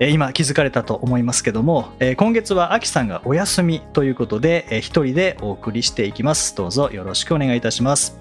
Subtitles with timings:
[0.00, 6.56] 今気づかれたと思いますけども今月はアキさんがお休みということで一人でお送りしていきます。
[6.56, 8.18] どうぞよろしくお願いいたします。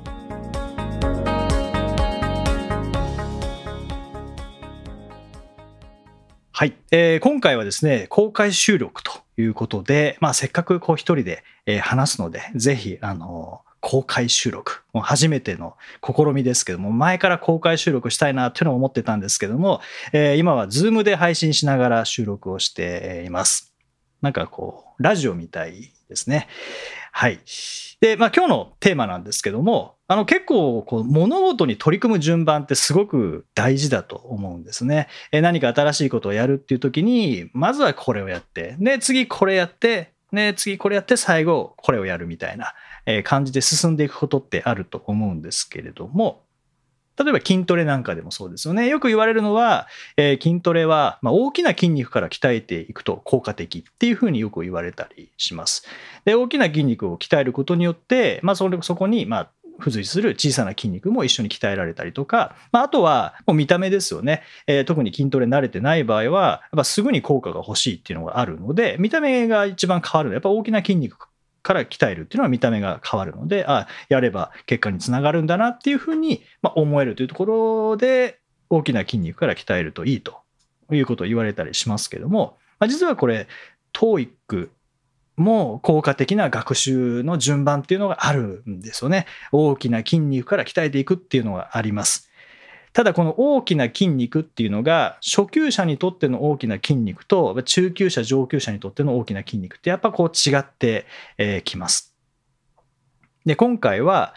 [6.52, 11.44] はい、えー、今回はですね公開収録ということで、まあ、せっかくこう一人で
[11.81, 14.82] 話すのでぜひあの公開収録。
[14.94, 19.82] もう初めての試みですけども、前から公開収録したいなっていうのを思ってたんですけども、
[20.14, 23.75] えー、今は Zoom で配信しながら収録をしています。
[24.22, 26.48] なんかこう、ラジオみたいですね。
[27.12, 27.42] はい。
[28.00, 35.09] で、まあ今日のテーマなんですけども、あの結構こう物事に取り組む順番ってすごく大事だと思うんですね。
[35.34, 42.73] え何か新しいことをやるっていう時に、まずはこれをやって、で、次これやって、ね、次これやって最後これをやるみたいな
[43.23, 46.44] 感じで進んでいくことってあると思うんですけれども、
[47.17, 48.88] 例えば筋トレなんかでもそうですよね。
[48.88, 55.86] よく言われるのは、えー、筋トレは、まあ、大きな筋肉から鍛えていくと効果的っていうふうによく言われたりします。
[56.25, 71.27] で、大きな筋肉を鍛えることによって、まあ、それそこに、まあ、付随する小さな筋肉も一緒に鍛えられたりとか、まあ、あとはもう見た目ですよね、えー、特に筋トレ慣れてない場合はやっぱすぐに効果が欲しいっていうのがあるので見た目が一番変わるのはやっぱ大きな筋肉
[71.63, 80.41] から鍛えるっていうのは見た目が変わるので、あやれば結果につながるんだなっていうふうに思えるというところで、大きな筋肉から鍛えるといいと
[80.91, 83.47] いうことを言われたりしますけども、まあ、実はこれ、
[83.94, 84.69] TOEIC
[85.35, 89.25] も効果的な学習の順番っていうのがあるんですよね。
[89.51, 92.29] 大きな筋肉から鍛えていくっていうのがあります。
[92.94, 101.05] ただこの大きな筋肉っていうのが初級者にとっての大きな筋肉と中級者上級者にとっての大きな筋肉ってやっぱこう違って
[101.65, 102.15] きます。
[103.45, 104.35] で今回は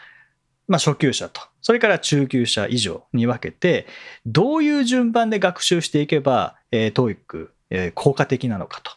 [0.68, 3.86] まあ、初級者とそれから中級者以上に分けて
[4.24, 8.92] どういう順番で学習していけば、えー、TOEIC、えー、効果的なのかと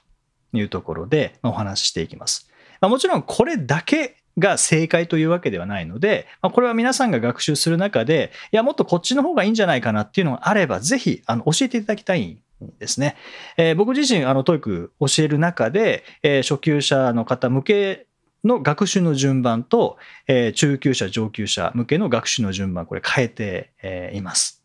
[0.53, 2.49] いうところでお話ししていきます。
[2.81, 12.39] まあ、もちろんこれだけが正解というわけではないので、まあ、これは皆さんが学習する中で、いや、もっとこっちの方がいいんじゃないかなっていうのがあれば、ぜひ、あの、教えていただきたいん
[12.79, 13.15] ですね。
[13.57, 18.07] えー、僕自身、あの、 TOEIC 教える中で、えー、初級者の方向け
[18.43, 24.63] の学習の順番と、えー、中級者、上級者向けの学習の順番、これ変えて、え、います。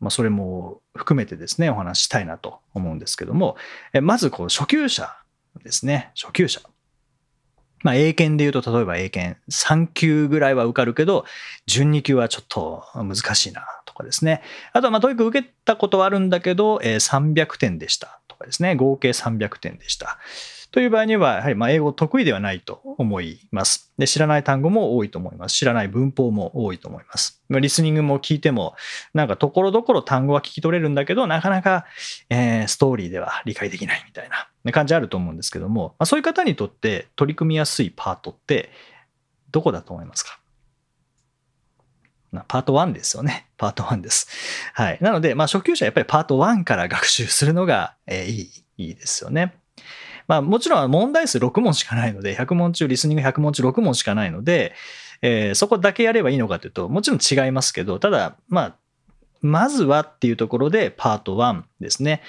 [0.00, 3.56] まあ、それも含めてですね、お話したいなと思うんですけども、
[3.92, 5.16] え、まず、こう、初級者
[5.62, 6.12] ですね。
[6.14, 6.60] 初級者。
[7.82, 11.26] まあ、英検で言うと、例えば英検3級ぐらいは受かるけど、
[11.66, 14.42] 準2級はちょっと難しいなとかですね。
[14.72, 18.74] あとは、まあ、 TOEIC 受けたことはあるんだけど、え、300点でしたとかですね。
[18.74, 20.18] 合計300点でした。
[20.74, 23.92] という場合には、やはりま英語得意ではないと思います。
[23.96, 25.54] で、知らない単語も多いと思います。
[25.54, 27.44] 知らない文法も多いと思います。
[27.48, 28.74] リスニングも聞いても、
[29.12, 31.86] なんかところどころ単語は聞き取れるんだけど、なかなか、
[32.28, 34.28] えー、ストーリーでは理解できないみたい
[34.64, 38.70] な感じあると思うんですけども、ま、そういう方にとって取り組みやすいパートって
[39.52, 40.40] どこだと思いますか？
[42.48, 43.46] パート1ですよね。
[43.58, 44.26] パート1です。
[44.74, 44.98] はい。
[45.00, 49.54] なので、まあ、初級者はやっぱりパート1から学習するのが、え、いい、いいですよね。
[50.26, 54.74] まあもちろん問題数6問しかないので、100問中、リスニング100問中6問しかないので、
[55.22, 58.76] えー、そこだけやればいいのかというと、もちろん違いますけど、ただ、まあ、
[59.40, 62.22] まずはっていうところでパート1ですね。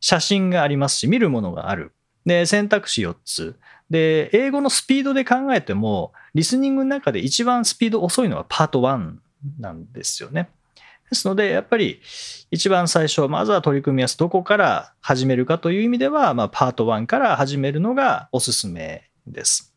[0.00, 1.92] 写真がありますし、見るものがある。
[2.26, 3.56] で、選択肢4つ。
[3.90, 9.14] で、英語のスピードで考えても、リスニングの中で一番スピード遅いのはパート1
[9.58, 10.48] なんですよね。
[11.14, 12.00] ですので、やっぱり
[12.50, 19.74] 一番最初、まずは取り組みやすどこから始めるかという意味では、まあ、パート1から始めるのがおすすめです。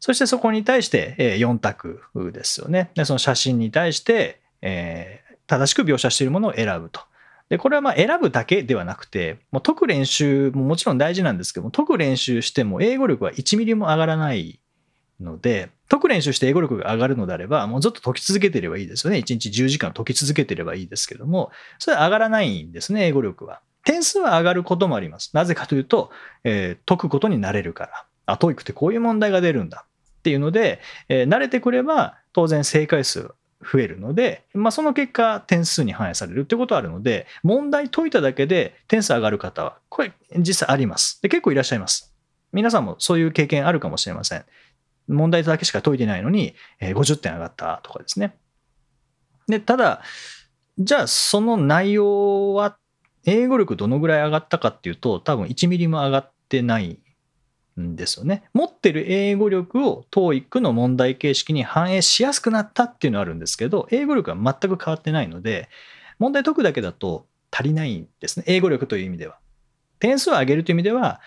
[0.00, 2.02] そしてそこに対して4択
[2.32, 2.90] ですよね。
[2.94, 7.00] でその写真に対して、え、正しく描写しているものを選ぶと。
[7.48, 14.60] でこれはま選ぶだけではなくて、もう解く練習ももちろん大事なんですけども、解く練習しても英語力は1ミリも上がらない
[15.20, 19.18] ので、解く練習して英語力が上がるのであれば、もうずっと解き続けてればいいですよね。
[19.18, 23.60] 1日10時間解き続けてればいいですけども、それは上がらないんですね、英語力は。
[23.84, 25.30] 点数は上がることもあります。
[25.34, 26.10] なぜかというと、
[26.42, 28.06] えー、解くことになれるから。
[28.26, 29.84] あ、 TOEIC ってこういう問題が出るんだ
[30.18, 33.34] っていうので、えー、慣れてくれば、当然正解数増
[33.64, 42.12] 増えるので、まあ、その結果点数に反映されるってことはあるので問題解いただけで点数上がる方はこれ実際ありますで結構いらっしゃいます
[42.52, 44.44] 皆さんもそういう経験あるかもしれません
[45.08, 48.36] 問題だけしか解いてないのに50点上がったとかですね
[49.46, 50.02] でただ
[50.78, 52.76] じゃあその内容は
[53.26, 56.98] 英語力どのぐらい上がったかっていうと多分1ミリも上がってない
[57.80, 58.44] んですよね。
[58.52, 65.68] 持ってる英語力を TOEIC の問題形式に反映しやすくなったっていうのはあるんですけど、英語力は全く変わってないので、
[66.18, 68.44] 問題解くだけだと足りないんですね。
[68.46, 69.38] 英語力という意味では。
[69.98, 71.20] 点数を上げるという意味では、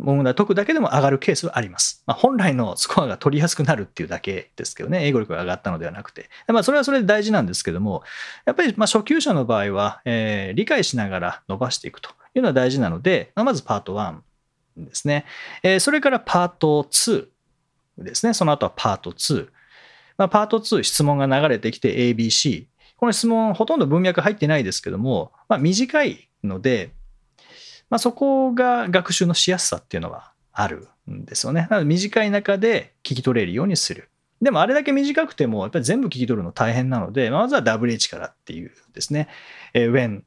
[0.00, 2.02] 問題解くだけでも上がるケースはあります。
[2.06, 6.30] まあ、本来のスコアが取りやすくなるっていうだけですけどね、英語力が上がったのではなくて。
[6.48, 8.02] まあ、それはそれで大事なんですけども、
[8.46, 14.20] やっぱりま初級者の場合は、えー、理解しながら伸ばしていくというのは大事なので、まあ、まずパート1
[14.78, 15.26] ですね。
[15.62, 17.26] えー、それからパート2
[17.98, 18.34] ですね。
[18.34, 19.48] その後はパート2。
[20.16, 22.66] まあ、パート2、質問が流れてきて ABC。
[22.96, 26.92] この質問ほとんど文脈入ってないですけども、ま、短いので、
[27.90, 31.66] まあ、そこが学習のしやすさっていうのはあるんですよね。
[31.70, 34.08] なので短い中で聞き取れるようにする。
[34.40, 39.28] でもあれだけ短くてもやっぱり全部聞き取るの大変なので、まずは WH からっていうですね、
[39.74, 40.22] え when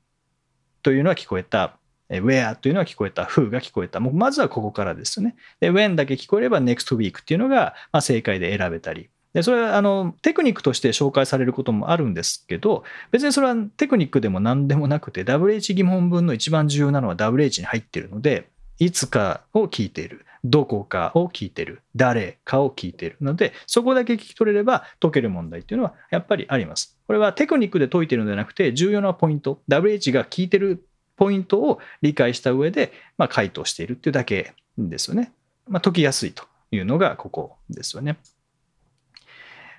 [0.83, 1.77] というのは聞こえた、
[2.10, 4.00] where というのは聞こえた、who が聞こえた。
[4.00, 5.36] もうまずはここからですよね。
[5.62, 9.10] で、when だけ聞こえれば next week っていうのが、ま正解で選べたり。
[9.33, 18.50] で、それはあのテクニックとして紹介されることもあるんですけど、別にそれはテクニックでも何でもなくて、WH 疑問文の一番重要なのは WH に入っているので、
[18.80, 20.25] いつかを聞いている。
[20.45, 21.81] どこかを聞いてる。
[21.95, 26.97] 誰かを聞いているので、そこだけ聞き取れれば解ける問題っていうのはやっぱりあります。
[27.07, 35.31] これはテクニックで解いてるのではなくて、重要なポイント、WH が聞いてるポイントを理解した上で、まあ、回答しているっていうだけですよね。
[35.68, 38.18] まあ、解きやすいというのがここですよね。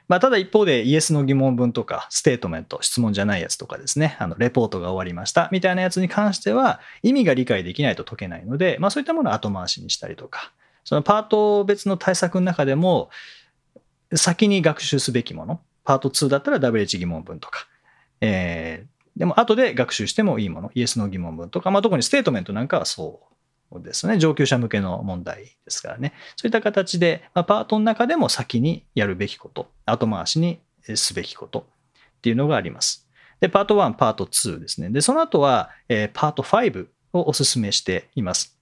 [0.06, 10.52] まあ、ただ一方で Yes No 疑問文とか statement、質問じゃないやつとかですね、あのレポートが終わりましたみたいなやつに関しては意味が理解できないと解けないので、まあ、そういったものを後回しにしたりとか、
[10.84, 13.08] そのパート別の対策の中でも
[14.14, 17.66] 先に学習すべきもの、パート2だったら WH 疑問文とか、
[18.20, 23.34] えー、でも後で学習してもいいもの、 Yes No 疑問文とか、まあ、特に statement なんかはそう
[23.82, 24.18] ですね。
[24.18, 26.12] 上級者向けの問題ですからね。
[26.36, 30.60] そういった形で、まあ、パートの中でも先にやるべきこと、後回しに
[30.94, 33.08] すべきことっていうのがあります。
[33.40, 34.90] で、パート1、パート2ですね。
[34.90, 38.53] で、その後は、えー、パート5をお勧めしています。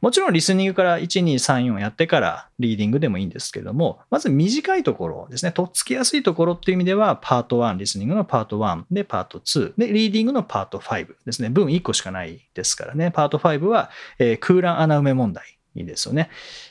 [0.00, 11.48] もちろんリスニングから1、2、3、4やってからリーディングでもいいんですけども、まず短いところですね、とっつきやすいところっていう意味では、パート1、リスニングのパート1で、パート2、で、リーディングのパート5ですね。
[11.48, 13.10] 文1個しかないですからね。
[13.10, 16.30] パート5は、えー、空欄穴埋め問題ですよね。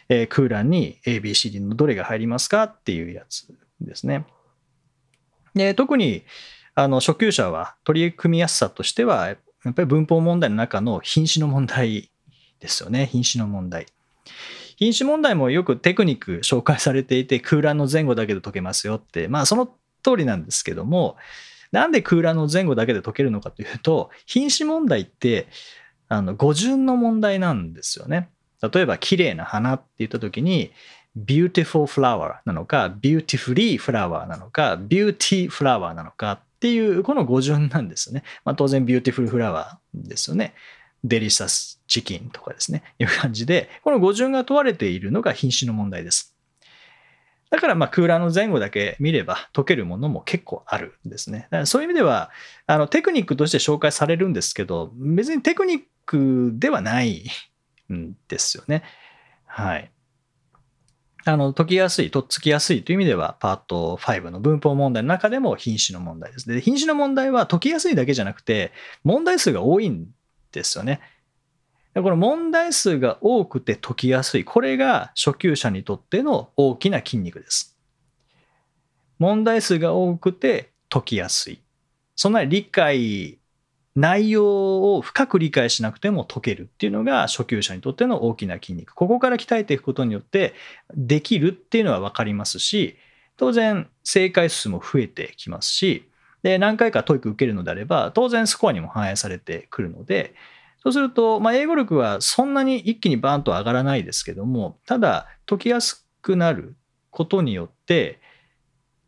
[0.09, 3.47] えー、空欄に ABCD のどれが入りますかっていうやつ
[3.81, 4.25] ですね。
[5.53, 6.23] で特に
[6.75, 9.33] あの初級者は取り組みやすさとしては、や
[9.71, 12.11] っぱり文法問題の中の品詞の問題
[12.59, 13.07] ですよね。
[13.11, 13.87] 品種の問題。
[14.77, 19.67] 品種問題もよくテクニック紹介されていて、空欄の前後だけで解けますよって、まあその
[20.03, 21.17] 通りなんですけども、
[21.71, 25.47] なんで空欄の前後だけで解けるのかというと、品種問題って、
[26.09, 28.29] あの、語順の問題なんですよね。
[28.61, 30.71] 例えば、綺麗な花って言った時に、
[31.17, 38.23] beautiful flower なのか、beautifully flower なのか、beauty flower なのかっていう、この語順なんですよね。
[38.45, 40.53] まあ、当然、beautiful flower ですよね。
[41.03, 46.35] デリシャスチキンとかですね、いう感じで、この語順が問われているのが品種の問題です。
[47.49, 51.47] だからまあ空欄の前後だけ見れば解けるものも結構あるんですね。
[51.49, 52.29] だからそういう意味では
[52.65, 57.29] あのテクニックとして紹介されるんですけど、別にテクニックではない
[57.93, 58.83] んですよね。
[59.45, 59.91] はい。
[61.25, 66.47] あの解きやすい、とっつきやすいという意味では、パート5の文法問題の中でも品種の問題です。
[66.47, 68.71] で、品種の問題は解きやすいだけじゃなくて、
[69.03, 70.07] 問題数が多いん
[70.51, 70.99] ですよね。
[71.93, 74.43] この問題数が多くて解きやすい。
[74.43, 77.75] これが初級者にとっての大きな筋肉です。
[79.17, 81.61] 問題数が多くて解きやすい。
[82.15, 83.39] そんな理解、
[83.95, 88.93] 内容を深く理解しなくても解けるっていうのが初級者にとっての大きな筋肉。
[88.93, 90.53] ここから鍛えていくことによって
[90.93, 92.95] できるっていうのは分かりますし、
[93.37, 96.07] 当然正解数も増えてきますし、
[96.47, 100.33] で、何回か TOEIC 受けるのであれば、当然スコアにも反映されてくるので、
[100.81, 106.77] そうすると、まあ、英語力はそんなに一気にバーンと上がらないですけども、ただ、解きやすくなる
[107.09, 108.21] ことによって、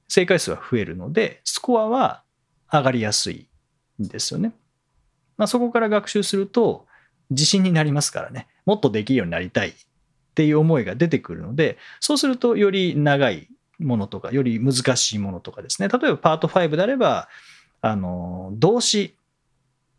[0.09, 2.23] 正解数は増えるので、スコアは
[2.69, 3.47] 上がりやすい
[4.03, 4.51] んですよね。
[5.37, 6.87] まあ、そこから学習すると、
[7.29, 8.49] 自信になりますからね。
[8.65, 9.73] もっとできるようになりたいっ
[10.35, 13.47] ていう思いが出てくるので、そうするとより長い
[13.79, 15.87] ものとか、より難しいものとかですね。
[15.87, 17.29] 例えばパート5であれば、
[17.81, 19.15] あの、動詞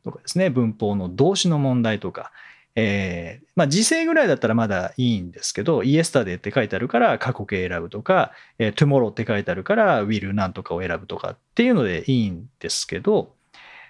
[0.04, 2.32] とかですね、文法の動詞の問題とか、
[2.76, 13.34] えー、まあ、時制ぐらいだったらまだいいんですけど、イエスタデーって書いてあるから過去形選ぶとか、えー、tomorrow って書いてあるから will なんとかを選ぶとかっていうのでいいんですけど、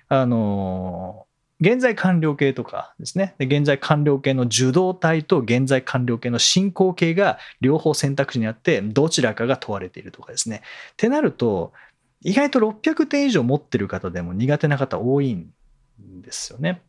[0.08, 1.26] あの、
[1.60, 3.34] 現在完了形とかですね。
[3.38, 10.62] で現在完了形の受動体と現在完了形の進行形が両方選択肢にあって、どちらかが問われているとかですね。
[10.92, 11.72] ってなると、
[12.22, 15.52] 意外と600点以上持ってる方でも苦手な方多いん
[16.22, 16.80] ですよね。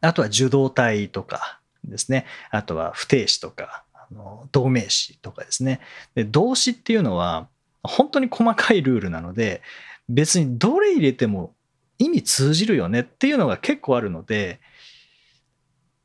[0.00, 2.26] あとは受動体とかですね。
[2.50, 5.80] あとは不定詞とか、あの動名詞とかですね。
[6.14, 7.48] で動詞っていうのは
[7.82, 9.60] 本当に細かいルールなので、
[10.08, 11.54] 別にどれ入れても
[12.02, 14.60] 意味通じるよねっていうのが結構あるので、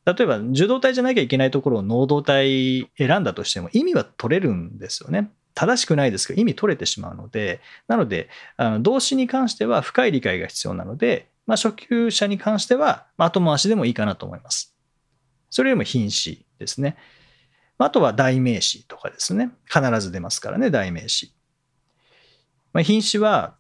[0.06, 5.32] 例えば受動体じゃなきゃいけないところを能動体選んだとしても意味は取れるんですよね。
[5.54, 14.76] 正しくないですけど意味取れてしまうので、なので、あの動詞に関しては深い理解が必要なので、まあ、初級者に関しては後回しでもいいかなと思います。
[15.50, 16.96] それよりも品詞ですね。
[17.80, 19.52] あとは代名詞とかですね。
[19.66, 21.34] 必ず出ますからね、代名詞。
[22.74, 23.56] まあ、品詞は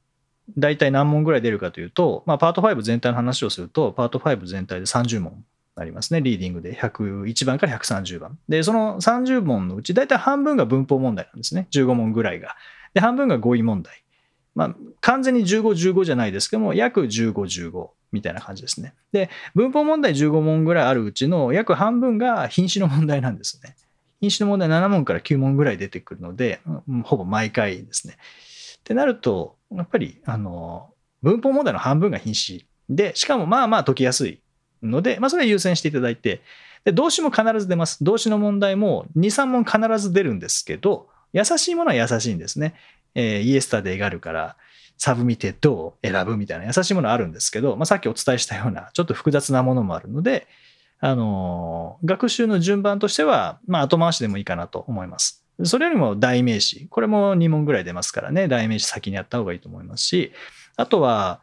[0.55, 5.43] 大体何問ぐらい出るかというと、まあ、パート5全体の話をすると、パート5全体で30問
[5.75, 6.21] ありますね。
[6.21, 8.37] リーディングで101番から130番。
[8.49, 11.67] で、その30問のうち大体半分が文法問題なんですね。
[11.71, 12.55] 15問ぐらいが。
[12.93, 14.03] で、半分が語彙問題。
[14.55, 15.61] まあ、完全に15、
[15.93, 18.93] 15じゃないですけども、約15、15みたいな感じですね。
[19.11, 23.75] で、文法問題15問ぐらいあるうちの約半分が品詞の問題なんですね。
[24.19, 26.59] 品詞の問題7問から9問ぐらい出てくるので、
[27.03, 28.17] ほぼ毎回ですね。
[28.79, 34.41] ってなると、やっぱり、あの、文法問題の半分が品詞で、しかもまあまあ解きやすい
[34.81, 36.41] ので、まあそれは優先していただいて、
[36.85, 38.03] で動詞も必ず出ます。
[38.03, 42.75] 動詞の問題も2、3問必ず出るんですけど、優しいものは優しいんですね。
[43.13, 44.55] えー、 yesterday があるから、
[44.97, 50.47] submitted を選ぶみたいな優しいものあるんですけど、まあ、さっきお伝えしたようなちょっと複雑なものもあるので、
[50.99, 55.46] あのー、学習の順番としては、まあ、後回しでもいいかなと思います。
[55.63, 56.87] それよりも代名詞。
[56.89, 60.31] これも2問ぐらい出ますからね、代名詞先にやった方がいいと思いますし、
[60.75, 61.41] あとは、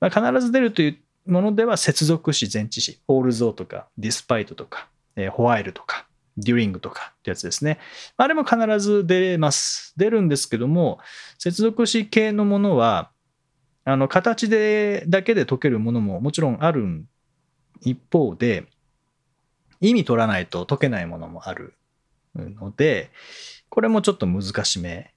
[0.00, 6.06] まあ、必ず出るというものでは接続詞、前置詞、オールゾーとか、ディスパイトとか、えー、ホワイルとか、
[6.38, 7.78] during とかってやつですね。
[8.16, 9.94] あれも必ず出ます。
[9.96, 10.98] 出るんですけども、
[11.38, 13.10] 接続詞系のものは、
[13.84, 17.04] あの、形で、だけで解けるものももちろんある
[17.82, 18.66] 一方で、
[19.80, 21.74] 意味取らないと解けないものもある
[22.34, 23.10] ので、
[23.68, 25.14] これもちょっと難しめ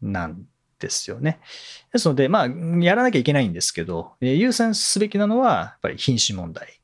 [0.00, 0.46] なん
[0.78, 1.40] ですよね。
[1.92, 2.48] ですので、まあ、
[2.80, 6.80] やらなきゃいけないんですけど、優先すべきなのは、やっぱり品詞問題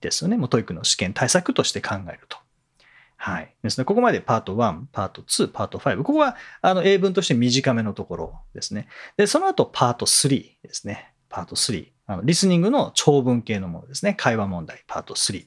[0.00, 0.36] ですよね。
[0.36, 2.38] もう TOEIC の試験対策として考えると。
[3.16, 3.54] はい。
[3.62, 3.84] ですね。
[3.84, 5.98] ここまでパート1、パート2、パート5。
[5.98, 8.88] ここはあの英文として短めのところですね。
[9.16, 11.14] で、その後パート3ですね。
[11.28, 11.86] パート3。
[12.06, 14.14] あのリスニングの長文系のものですね。
[14.14, 15.46] 会話問題、パート3。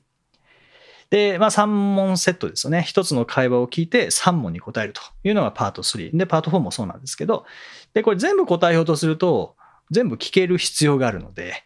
[1.15, 2.81] で、まあ3問セットですよね。
[2.81, 6.17] 一つの会話を聞いて3問に答えるというのがパート3。
[6.17, 7.45] で、パート4もそうなんですけど、
[7.93, 9.55] で、これ全部答えようとすると、
[9.91, 11.63] 全部聞ける必要があるので、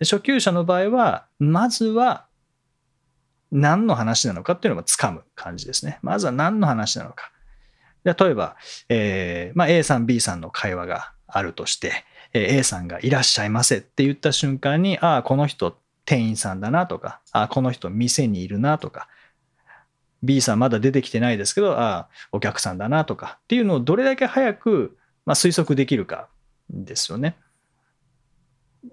[0.00, 2.26] 初級者の場合は、まずは
[3.52, 6.00] 何の話なのかっていうのをつかむ感じですね。
[6.02, 7.30] まずは何の話なのか。
[8.02, 8.56] 例えば、
[8.88, 11.92] えーまあ、A さん B さんの会話があるとして、
[12.32, 19.08] A さんがいらっしゃいませって言った瞬間に、ああ、この人店員さんだなとか、あ、この人店にいるなとか、
[20.22, 26.28] B さんまだ出てきてないですけど、あ、お客さんだなとかっていうのをどれだけ早く、まあ、推測できるか
[26.68, 27.36] ですよね。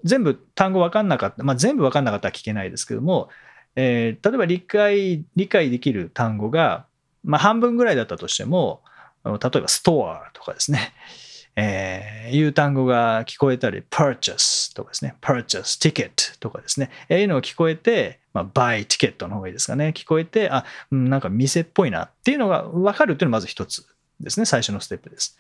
[0.04, 3.30] 全部単語分かんなかった、まあ、全部分かんなかったら聞けないですけども、
[3.76, 6.86] えー、例えば理解、理解できる単語が、
[7.24, 8.82] まあ、半分ぐらいだったとしても、
[9.24, 10.94] 例えばストアとかですね、
[11.56, 23.86] えー、いう単語が聞こえたり、purchase とかですね、purchase ticket とかですね、えー、いうのが聞こえて、まあ、buy ticket の方がいいですかね、聞こえて、あ、なんか店っぽいなっていうのが分かるっていうのがまず一つ
[24.20, 25.38] ですね、最初のステップです。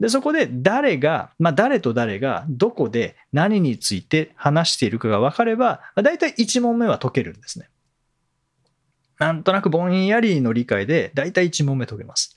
[0.00, 7.68] で、そこで誰が、まあ誰と誰がどこで何について話しているかが分かれば、大体1問目は解けるんですね。
[9.18, 12.36] なんとなくぼんやりの理解で大体1問目解けます。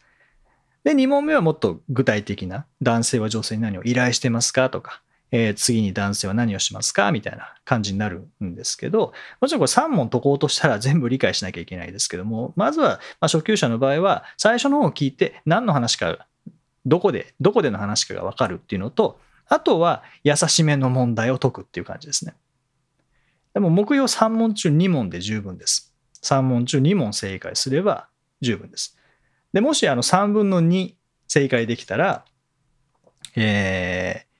[0.84, 7.12] で、2問目はもっと具体的な、男性は女性に何を依頼してますかとか、えー、次に男性は何をしますか？
[7.12, 16.28] みたいな感じになるんですけど、もちろんこれ3問解こうとしたら全部理解しなきゃいけないですけども、まずは、ま初級者の場合は、最初の方を聞いて何の話か
[16.86, 22.36] どこで、どこでの話かがわかるっていうのと、あとは優しめの問題を解くっていう感じですね。
[23.54, 25.94] でも目標3問中2問で十分です。
[26.24, 28.08] 3問中2問正解すれば
[28.40, 28.98] 十分です。
[29.54, 30.94] で、もしあの3分の2、
[31.28, 32.26] 正解できたら、
[33.36, 34.31] えー、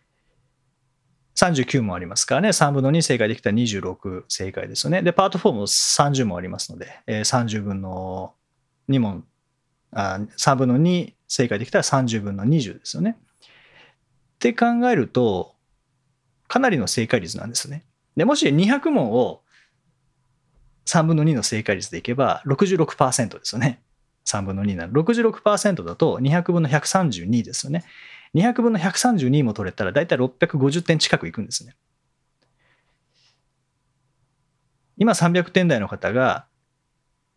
[1.42, 5.02] 39問ありますからね、3分の2正解できたら26正解ですよね。
[5.02, 8.34] で、パート4も30問ありますので、えー、30分の
[8.90, 9.24] 2問
[9.92, 13.18] あ、3分の2正解できたら30分の20ですよね。
[13.20, 15.56] って考えると、
[16.48, 17.86] かなりの正解率なんですね。
[18.16, 19.42] で、もし200問を
[20.86, 23.82] 3分の2の正解率でいけば66%ですよね。
[24.26, 27.84] 3分の2なら66%だと200分の132ですよね。
[28.36, 31.76] 200分の132も取れたらだいたい650点近くいくんですね。
[34.98, 36.46] 今300点台の方が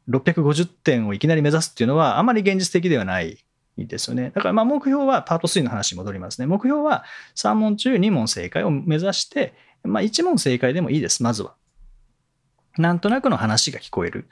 [0.09, 3.45] 650点をいきなり目指すっていうのはあまり現実的ではない
[3.79, 4.31] ですよね。
[4.35, 6.47] だからまあ目標はパート3の話に戻りますね。
[6.47, 7.05] 目標は
[7.37, 11.55] 3問中2問正解を目指して、まあ1問正解でもいいです、まずは。
[12.77, 14.29] なんとなくの話が聞こえる。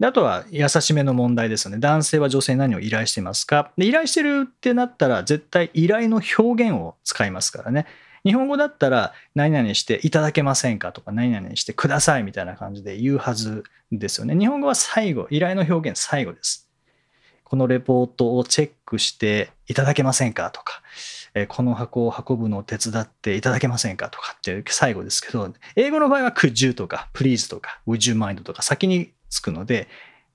[0.00, 1.78] であとは優しめの問題ですよね。
[1.78, 3.70] 男性は女性に何を依頼してますか？
[3.76, 7.86] で依頼してるってなったら絶対依頼の表現を使いますからね。
[8.24, 14.36] 日本語だったら何々していただけませんかとか何々してくださいみたいな感じで言うはずですよね。
[14.36, 16.68] 日本語は最後、依頼の表現最後です。
[17.42, 20.82] このレポートをチェックしていただけませんかとか、
[21.48, 29.88] この箱を運ぶのを手伝っていただけませんかとかって最後ですけど、英語の場合は could you とか please とか would you mind とか先につくので、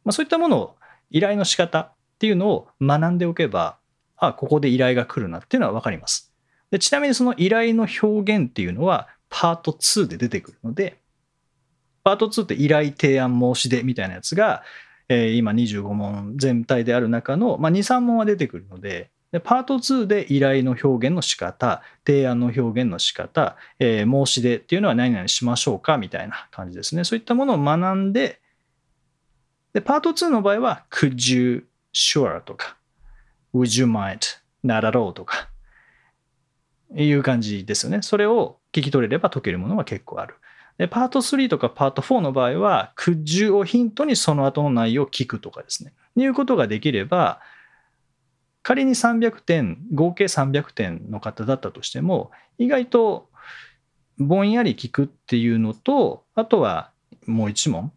[0.03, 0.75] まあ、そういったものを
[1.09, 3.77] 依頼の仕方っていうのを学んでおけば、
[4.17, 6.33] あ、ここで依頼が来るなっていうのはわかります。
[6.71, 10.97] でちなみにその依頼の表現っていうのはパート2で出てくるので、
[12.03, 14.63] パート2って依頼提案申し出みたいなやつが、
[15.09, 27.03] え、今25問全体である中の、ま、2、3問は出てくるので、でパート2で依頼の表現の仕方、提案の表現の仕方、え、申し出っていうのは何々しましょうかみたいな感じですね。
[27.03, 28.39] そういったものを学んで、
[29.77, 32.77] で、パート2の場合は、could you, sure とか、
[33.53, 35.49] would you mind, not at all とか、
[36.95, 38.01] いう感じですよね。
[38.01, 40.33] それを聞き取れれば解けるものは結構ある。
[40.79, 45.93] で、パート3とかパート4の場合は、could you をヒントにその後の内容を聞くとかですね。
[46.15, 47.39] いうことができれば、
[48.63, 53.29] 仮に300点、合計300点の方だったとしても、意外と
[54.17, 56.89] ぼんやり聞くっていうのと、あとは
[57.27, 57.91] もう一問、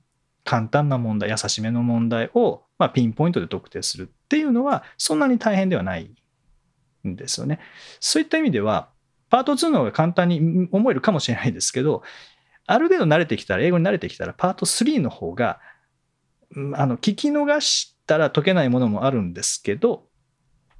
[0.44, 6.10] 簡単な問題、優しめの問題を、まあ、ピンポイントで特定するっていうのは、そんなに大変ではない
[7.06, 7.60] んですよね。
[8.00, 8.88] そういった意味では、
[9.28, 12.02] パート2の方が簡単に思えるかもしれないですけど、
[12.66, 15.60] ある程度慣れてきたら、英語に慣れてきたら、パート3の方が、
[16.74, 20.06] あの、聞き逃したら解けないものもあるんですけど、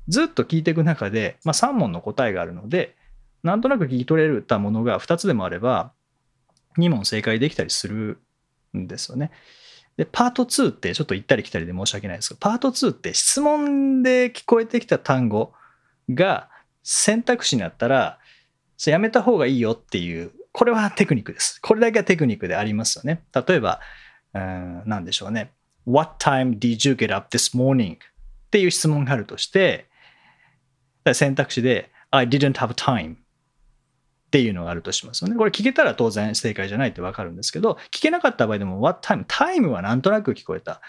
[0.09, 2.97] ずっと聞いていく中で、まあ、3問の答えがあるので、
[3.43, 5.93] なんとなく聞き取れたものが2つでもあれば、
[6.79, 8.21] 2問正解できたりする
[8.77, 9.31] んですよね。
[9.97, 15.53] で、パート2ってちょっと行ったり来たりで申し訳ないですけど、パート2って質問で聞こえてきた単語
[16.09, 16.49] が
[16.83, 18.19] 選択肢になったら、
[18.87, 21.61] やめた方がいいよっていう、これはテクニックです。
[21.61, 23.23] これだけはテクニックでありますよね。
[23.35, 23.81] 例えば、
[24.35, 25.53] うん、何でしょうね。
[25.87, 27.97] What time did you get up this morning?
[27.97, 27.99] っ
[28.51, 29.87] ていう質問があるとして、
[31.13, 33.17] 選択肢で I didn't have time
[34.31, 35.35] っていうのがあるとしますよね。
[35.35, 39.25] これ聞けたら当然正解じゃないってわかるんですけど、聞けなかった場合でも What time?
[39.27, 40.81] タイムはなんとなく聞こえた。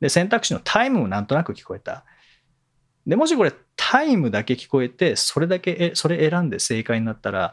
[0.00, 2.04] で、選択肢のタイムもなんとなく聞こえた。
[3.06, 7.52] で、もしこれタイムだけ聞こえて、それだけ、え、それ選んで正解になったら、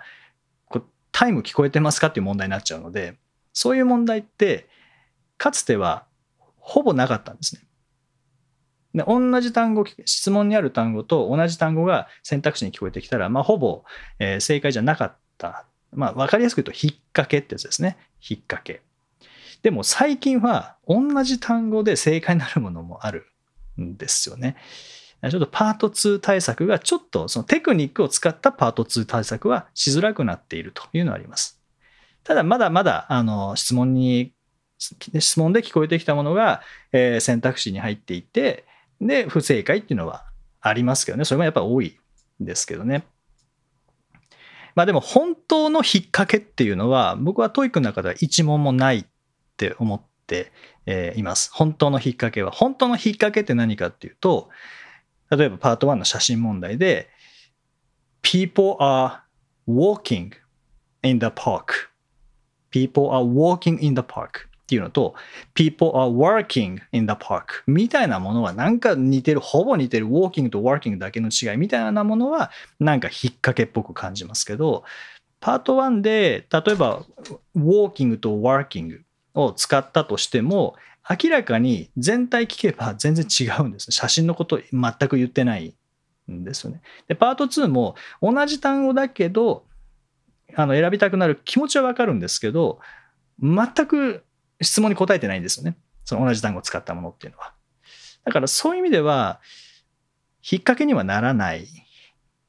[1.12, 3.18] タイム聞こえてますかっていう問題になっちゃうので、
[3.52, 4.70] そういう問題って、
[5.38, 6.06] かつては
[6.60, 7.62] ほぼなかったんですね。
[8.96, 13.84] で同じ単語、質問にある単語と同じ単語が選択肢に聞こえてきたら、まあ、ほぼ、
[14.20, 15.25] えー、正解じゃなかった。
[15.94, 17.98] まあ、わかりやすく言うと、引っ掛けってやつですね。
[18.28, 18.82] 引っ掛け。
[19.64, 23.26] でも最近は同じ単語で正解になるものもある
[23.82, 24.58] んですよね。
[25.24, 31.60] ちょっとパート2対策がちょっとそのテクニックを使ったパート2対策はしづらくなっているというのはあります。
[32.24, 34.34] ただまだまだあの質問に
[34.78, 38.66] 質問で聞こえてきたものが、え、選択肢に入っていて
[39.02, 40.26] で不正解っていうのは
[40.62, 41.98] ありますけどねそれもやっぱり多い
[42.42, 43.04] んですけどね。
[44.76, 49.06] まあでも本当の引っ掛けっていうのは僕は TOEIC の中では一問もないっ
[49.58, 50.52] て思って
[51.16, 51.50] います。
[51.54, 52.52] 本当の引っ掛けは。
[52.52, 54.50] 本当の引っ掛けって何かっていうと
[55.30, 57.10] 例えばパート1の写真問題で
[58.22, 59.22] People are
[59.68, 60.32] walking
[61.04, 61.90] in the park
[62.70, 65.16] People are walking in the park っていうのと
[65.54, 74.84] People are working in the park みたいなものはなんか似てるほぼ似てる walking と working だけの違いみたいなものはなんか引っ掛けっぽく感じますけど
[75.40, 77.04] パート1で例えば
[77.56, 79.00] walking と working
[79.34, 80.76] を使ったとしても
[81.08, 85.76] 明らかに全体聞けば全然違うんです写真のこと全く言ってない
[86.32, 86.82] んですよね。
[87.08, 89.66] で、パート2も同じ単語だけど、
[90.56, 92.80] あの選びたくなる気持ちはわかるんですけど、
[93.42, 94.24] 全く
[94.62, 95.76] 質問に答えてないんですよね。
[96.04, 97.54] その同じ単語を使ったものっていうのは。
[98.24, 99.40] だからそういう意味では、
[100.42, 101.68] 引っ掛けにはならない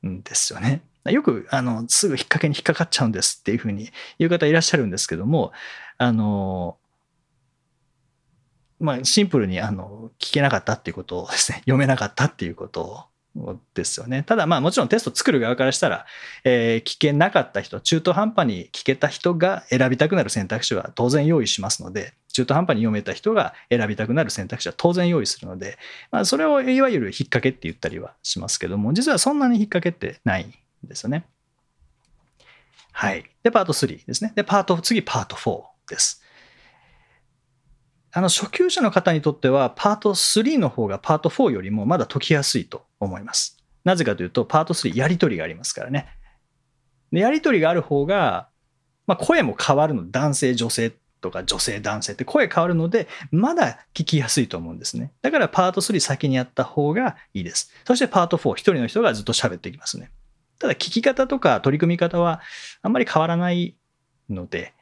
[0.06, 0.82] んですよね。
[1.04, 5.52] よくあのすぐ引っ掛けに引っかかっちゃうんですっていうふうに言う方いらっしゃるんですけども、
[5.98, 6.76] あの、
[8.78, 13.04] まあ、シンプルにあの聞けなかったっていうことをですね、読めなかったっていうことを
[13.74, 14.22] ですよね。
[14.22, 16.06] ただまあもちろんテスト作る側からしたら、
[16.44, 25.78] えー、聞けなかった人、中途半端に聞けた人が選びたくなる選択肢は当然用意しますので、中途半端に読めた人が選びたくなる選択肢は当然用意するので、
[26.10, 30.52] まあ、それをいわゆる引っ掛けって言ったりはしますけども、実はそんなに引っ掛けってないん
[30.86, 31.24] ですよね。
[32.92, 33.24] はい。
[33.42, 34.32] で、パート3ですね。
[34.34, 36.22] で、パート、次パート4です。
[38.16, 43.62] あの初級者の方にとってはパート3の方がパート4よりもまだ解きやすいと思います。
[43.84, 46.08] なぜかというとパート3やり取りがありますからね。
[47.12, 48.48] でやり取りがある方が、
[49.06, 55.12] まあ、声も変わるの男性女性とか女性男性って声変わるのでまだ聞きやすいと思うんですね。
[55.20, 57.70] だからパート3先にやった方がいいです。
[57.86, 60.10] そしてパート4、一人の人がずっと喋っていきますね。
[60.58, 62.40] ただ聞き方とか取り組み方は
[62.80, 63.76] あんまり変わらない
[64.30, 64.72] ので、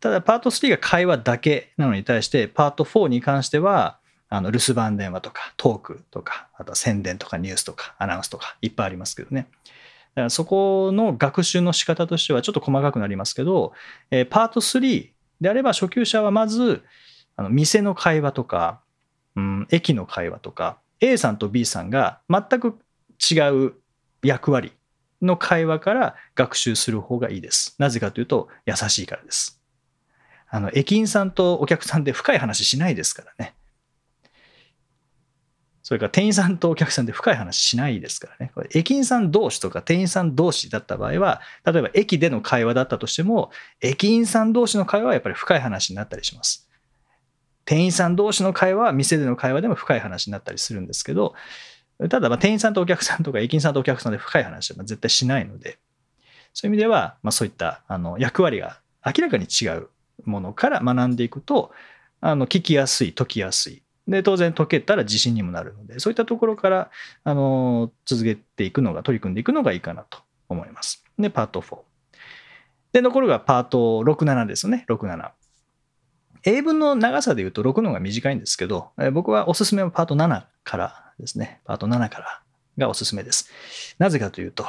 [0.00, 9.48] ただパート3が会話だけなのに対してパート4に関してはあの留守番電話とかトークとかあとは宣伝とかニュースとかアナウンスとかいっぱいありますけどね
[10.14, 13.72] だからそこの学習の仕方としてはちょっと細かくなりますけど、
[14.10, 15.10] えー、パート3
[15.40, 16.82] であれば初級者はまず
[17.36, 18.80] あの店の会話とか、
[19.36, 22.78] うん、駅の会話とか A さんと B さんが全く
[23.18, 23.74] 違う
[24.22, 24.72] 役割
[25.22, 27.74] の会話から学習する方がいいです。
[27.78, 29.59] なぜかというと優しいからです。
[30.50, 33.54] あの、駅員さんとお客さんで深い話しないですからね。
[35.82, 38.52] それから店員さんとお客さんで深い話しないですからね。
[38.54, 46.68] これ駅員さん同士とか店員さん同士だった場合は、例えば駅での会話だったとしても、駅員さん同士の会話はやっぱり深い話になったりします。
[47.64, 51.34] 店員さん同士の会話は店での会話でも深い話になったりするんですけど、
[52.08, 55.78] ただま店員さんとお客さんとか駅員さんとお客さんで深い話は絶対しないので、
[56.54, 59.88] そういう意味では、ま、そういったあの役割が明らかに違う
[60.24, 61.72] ものから学んでいくと、
[62.20, 63.82] あの、聞きやすい、解きやすい。
[64.08, 66.90] で、当然解けたら自信にもなるので、そういったところから、
[67.24, 71.04] あの、続けていくのが、取り組んでいくのがいいかなと思います。
[71.18, 71.78] で、パート4。
[72.92, 74.84] で、残るがパート6、7ですね。
[74.88, 75.30] 6、7。
[76.44, 81.60] 英文の長さで言うと6の方が短いんですけど、僕はおすすめはパート7からですね。
[81.64, 82.42] パート7から
[82.78, 83.50] がおすすめです。
[83.98, 84.64] なぜかというと、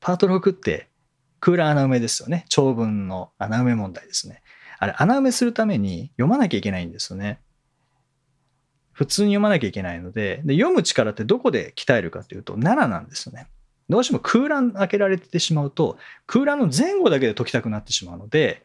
[0.00, 0.88] パート6って
[1.38, 2.46] 空欄穴埋めですよね。
[2.48, 4.42] 長文の穴埋め問題ですね。
[4.80, 7.38] あれ、穴埋めするために読まなきゃいけないんですよね。
[8.92, 13.46] 普通に読まなきゃいけないので、で読む力ってどこで鍛えるかというと、7なんですよね。
[13.90, 18.64] どうしても空欄開けられてしまうと、空欄の前後だけで解きたくなってしまうので、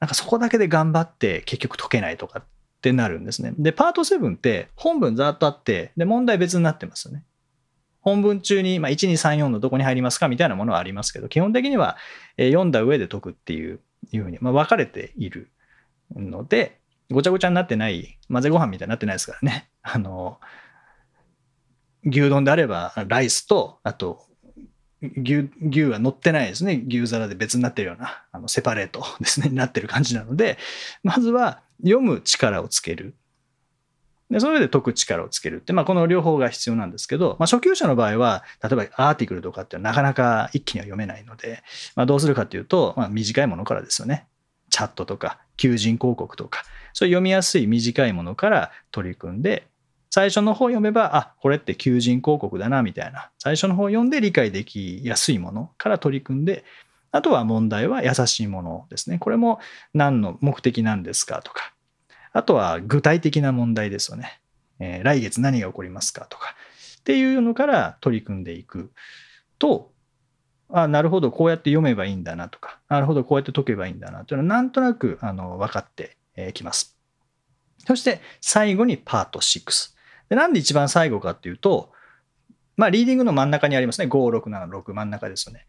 [0.00, 2.44] なんかそこだけで頑張って結局解けないとかっ
[2.80, 3.54] てなるんですね。
[3.56, 7.22] で、パート7って本文ざっとあって、で、問題別になってますよね。
[8.00, 11.96] 本文中に、まあ、1、2、3、4のどこに入りますかみたいなものはありますけど、基本的には
[12.36, 13.78] 読んだ上で解くっていう
[14.10, 15.50] いうふうに、まあ、分かれている
[16.14, 19.68] ので、ごちゃごちゃになってない、混ぜご飯みたいになってないですからね。
[19.82, 20.40] あの、
[22.04, 24.26] 牛丼であれば、ライスと、あと、
[25.00, 26.82] 牛、牛は乗ってないですね。
[26.86, 30.58] 牛皿で別になってるような、あの、セパレートですね、になってる感じなので、
[31.02, 33.14] まずは読む力をつける。
[34.32, 41.62] で、それで解く力をつけるって、まあ、この両方が必要なんですけど、まあ、初級者の場合は、例えばアーティクルとかってなかなか一気には読めないので、
[41.94, 44.26] まあ、どうするかっていうと、まあ、短いものからですよね。
[44.70, 46.64] チャットとか、求人広告とか、
[46.94, 49.66] そういう読みやすい短いものから取り組んで、
[50.10, 53.30] 最初の方読めば、あ、これって求人広告だな、みたいな。
[53.38, 56.64] 最初の方読んで理解できやすいものから取り組んで、
[57.12, 59.18] あとは問題は優しいものですね。
[59.18, 59.58] これも
[59.94, 61.72] 何の目的なんですかとか、
[62.32, 64.40] あとは具体的な問題ですよね。
[64.78, 66.54] えー、来月何が起こりますかとか
[67.00, 68.92] っていうのから取り組んでいく
[69.58, 69.92] と、
[70.70, 76.16] あなるほど、こうやって読めばいいんだなとか、なるほど、こうやって解けばいいんだなというのはなんとなくあの分かって
[76.54, 76.98] きます。
[77.86, 79.92] そして最後にパート6。
[80.30, 81.92] でなんで一番最後かっていうと、
[82.76, 84.06] まあ、リーディングの真ん中にありますね。
[84.06, 85.66] 5、6、7、6真ん中ですよね。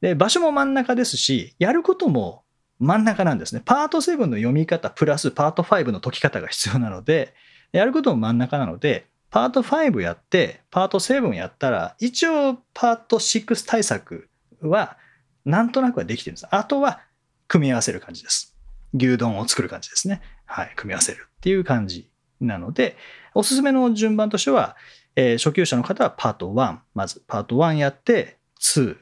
[0.00, 2.44] で、場所も真ん中ですし、やることも
[2.80, 3.62] 真ん中なんですね。
[3.64, 7.34] パート7の読み方プラスパート5の解き方が必要なので、
[7.72, 14.28] やることも真ん中なので、パート5やって、パート7やったら、一応パート6対策
[14.62, 14.96] は
[15.44, 16.46] なんとなくはできてるんです。
[16.50, 17.00] あとは
[17.48, 18.56] 組み合わせる感じです。
[18.94, 20.22] 牛丼を作る感じですね。
[20.46, 22.96] はい、組み合わせるっていう感じなので、
[23.34, 24.76] おすすめの順番としては、
[25.16, 28.96] えー初級者の方はパート1、まずパート1やって、2、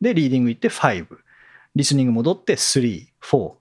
[0.00, 1.06] で、リーディング行って5、
[1.76, 3.52] リスニング戻って3、4、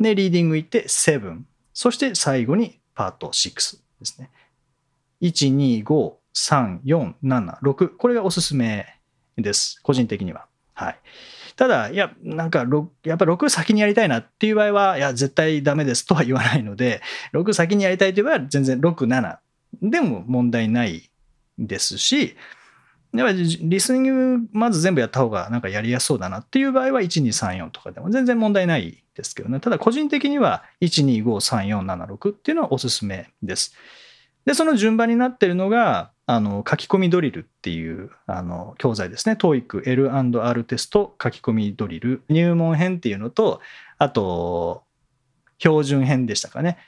[0.00, 1.38] で、リーディング行って7、
[1.72, 4.28] そして最後にパート6ですね。
[5.22, 7.96] 1、2、5、3、4、7、6。
[7.96, 8.86] これがおすすめ
[9.36, 9.78] です。
[9.84, 10.46] 個人的には。
[10.74, 10.98] はい。
[11.54, 12.66] ただ、いや、なんか、
[13.04, 17.00] やっぱ6先にやりたいなっていう場合は、いや、絶対ダメですとは言わないので、
[17.34, 19.38] 6先にやりたいという場合は、全然6、7
[19.80, 21.08] でも問題ない
[21.56, 22.34] ですし、
[23.12, 29.58] やっぱリスニングまず全部やった方がなんかやりやすそうだなっていう場合は1、2、3、4とかでも全然問題ないですけどね。
[29.60, 33.74] ただ個人的には1、2、5、3、4、7、6っていうのはおすすめです。
[34.44, 39.34] で、その順番になってるのが、あの書き込みドリルっていうあの教材ですね。
[39.34, 43.60] TOEIC L&R テスト書き込みドリル入門編っていうのと、
[43.98, 44.84] あと
[45.58, 46.78] 標準編でしたかね。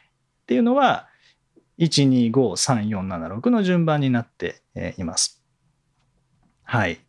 [0.42, 1.08] っていうのは
[1.78, 4.62] 1、2、5、3、4、7、6の順番になって
[4.96, 5.41] います。
[6.72, 7.00] はい。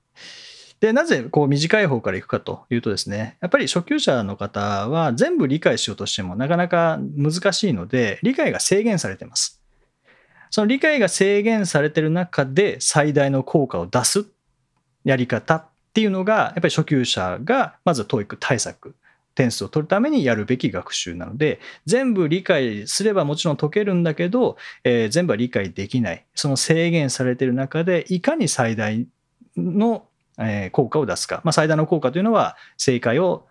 [0.82, 9.62] で、なぜこう短い方からいくかというとですね、やっぱり初級者の方は全部理解しようとしてもなかなか難しいので、理解が制限されてます。
[10.52, 14.26] その理解が制限されてる中で最大の効果を出す
[15.06, 18.95] やり方っていうのが、やっぱり初級者がまず TOEIC 対策、
[19.36, 26.26] 点数を取るためにやるべき学習なので、全部理解すればもちろん解けるんだけど、えー全部は理解できない。
[26.36, 29.08] その制限されてる中で、いかに最大
[29.58, 30.08] の、
[30.39, 31.42] え効果を出すか。
[31.44, 33.48] まあ、最大の効果というのは、正解を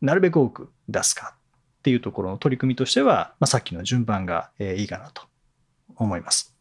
[0.00, 5.22] なるべく多く出すかっていうところの取り組みとしては、まあ、さっきの順番が、えいいかなと
[5.96, 6.54] 思います。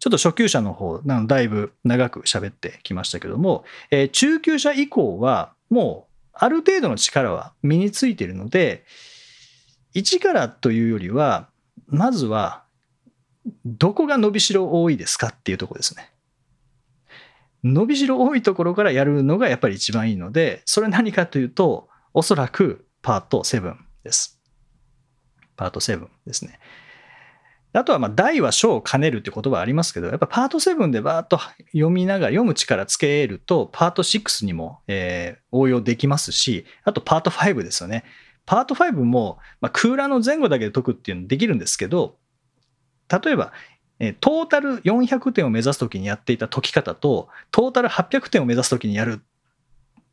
[0.00, 8.84] ちょっと初級者の方、なのだいぶ長く喋ってきましたけども、えー中級者以降は、もうある程度の力は身についているので、
[9.94, 11.48] 一からというよりは、
[11.86, 12.64] まずは、
[13.64, 16.10] どこが伸びしろ多いですかっていうとこですね。
[17.64, 23.74] 伸びしろ多いところからやるのがやっぱり一番いいので、それ何かというと、おそらくパート7
[24.04, 24.40] です。
[25.56, 26.60] パート7ですね。
[27.72, 31.40] あとは、まあ、大は小を兼ねるって言葉ありますけど、やっぱパート7でバーッと
[31.72, 38.04] 読みながら、読む力つけると、パート6にも、えー応用できますし、あとパート5ですよね。
[38.46, 42.18] パート5も、まあ、空欄の前後だけで解くっていうのできるんですけど、
[43.08, 43.52] 例えば、
[44.12, 49.22] トータル400点を目指すときにやっていた解き方と、トータル800点を目指すときにやる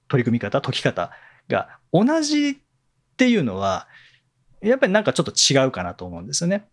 [0.08, 1.12] 取り組み方、解き方
[1.48, 2.56] が同じっ
[3.18, 3.88] ていうのは、
[4.62, 6.68] やっぱりなんかちょっと違うかなと思うんですよね。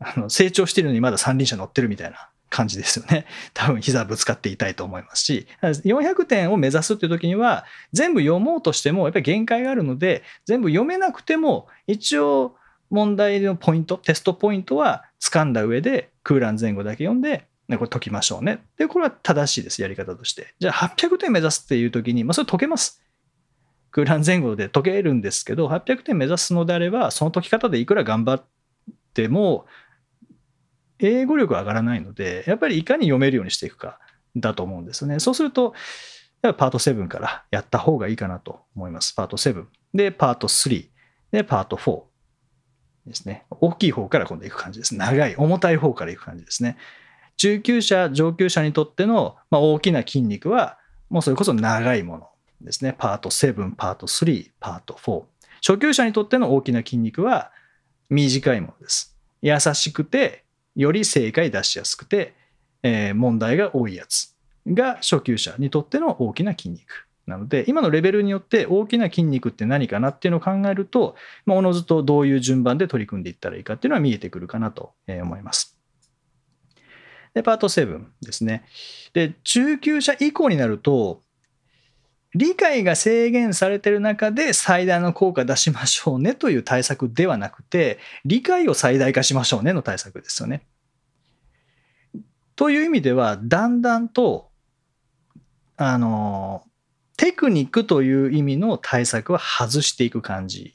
[0.00, 3.26] あの成長してるのにまだ三輪車乗ってるみたいな感じですよね。
[3.54, 12.56] 多分膝ぶつかっていたいと思いますし、400点を目指すっていう時には、全部読もうとしてもやっぱり限界があるので、全部読めなくても、一応
[12.90, 18.64] 問題のポイント、テストポイントは掴んだ上で、空欄前後だけ読んで、これ解きましょうね。
[18.78, 20.54] で、これは正しいです、やり方として。
[20.58, 23.02] じゃあ800点目指すっていう時に、まあそれ解けます。
[23.90, 28.44] 空欄前後で解けるんですけど、800点目指すのであれば、その解き方でいくら頑張っ
[29.12, 29.66] ても、
[30.98, 33.98] 英語力上がらないので、やっぱりいかに読めるようにしていくか
[34.34, 35.20] だと思うんですね。
[35.20, 35.74] そうすると、
[36.42, 39.14] やっぱパート7からやった方がいいかなと思います。
[39.14, 39.66] パート7。
[39.94, 40.88] で、パート3。
[41.32, 42.02] で、パート4
[43.08, 43.44] ですね。
[43.50, 44.94] 大きい方から今度行く感じです。
[44.94, 46.76] 長い、重たい方から行く感じですね。
[47.36, 52.28] 中級者、上級者にとっての、まあ、大きな筋肉は、もうそれこそ長いもの
[52.60, 52.94] ですね。
[52.98, 55.22] パート7、パート3、パート4。
[55.60, 57.50] 初級者にとっての大きな筋肉は
[58.10, 59.16] 短いものです。
[59.42, 60.44] 優しくて、
[60.74, 62.34] より正解出しやすくて、
[62.82, 67.07] えー問題が多いやつが初級者にとっての大きな筋肉。
[67.28, 71.14] なので、今のレベルによって大きな筋肉って何かなっていうのを考えると、
[71.46, 75.78] おのずとどういう順番で取り組んでいったらいいかっていうのは見えてくるかなと思います。
[77.34, 78.64] で、パート7ですね。
[79.12, 81.22] で、中級者以降になると、
[82.34, 90.66] 理解が制限されてる中で最大の効果出しましょうねという対策ではなくて、理解を最大化しましょうねの対策ですよね。
[92.54, 94.50] という意味では、だんだんと、
[95.76, 96.64] あの、
[97.18, 100.72] テクニックという意味の対策は外していく感じ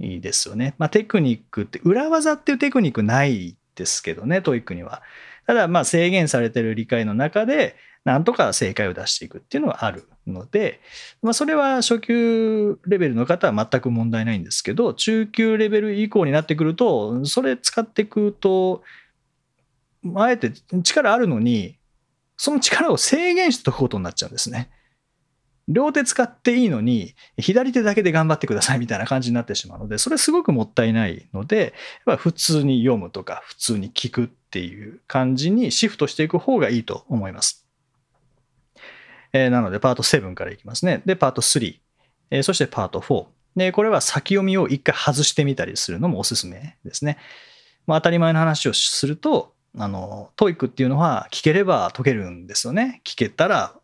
[0.00, 0.74] ですよね。
[0.78, 5.02] まあ、テクニックって、裏技っていうテクニックないですけどね、 TOEIC には。
[5.46, 10.80] ただ、ま、制限されてる理解の中で、なんとか正解を出していくっていうのはあるので、
[11.20, 18.82] まあ、それは初級レベルの方は全く問題ないんですけど、中級レベル以降になってくると、それ使っていくと、
[20.14, 21.78] あえて力あるのに、
[22.38, 24.70] その力を制限しておくことになっちゃうんですね。
[25.68, 31.74] 両手使っていいのに、左手だけで頑張ってくださいみたいな感じになってしまうので、それすごくもったいないので、
[32.18, 37.66] 普通に読むとか、普通に聞くっていう感じにシフトしていく方がいいと思います。
[39.32, 41.02] えー、なので、パート7からいきますね。
[41.04, 41.78] で、パート3、
[42.30, 43.26] えー、そしてパート4。
[43.56, 47.18] で、これは先読みを一回外してみたりするのもおすすめですね。
[47.86, 53.02] まあ、当たり前の話をすると、あの、 TOEIC っていうのは聞ければ解けるんですよね。
[53.04, 53.74] 聞けたら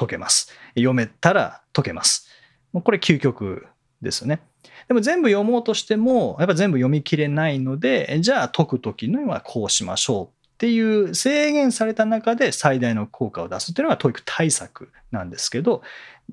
[0.00, 0.50] 解けます。
[0.74, 2.26] 読めたら解けます。
[2.72, 3.66] これ究極
[4.00, 4.40] ですよね。
[4.88, 15.82] でも全部読もうとしても、やっぱ全部読み切れないので、じゃあ解くときのはこうしましょうっていう制限された中で最大の効果を出すっていうのが TOEIC 対策なんですけど、